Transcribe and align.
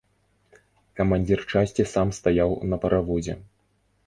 Камандзір 0.99 1.43
часці 1.51 1.85
сам 1.93 2.07
стаяў 2.21 2.57
на 2.73 2.81
паравозе. 2.89 3.39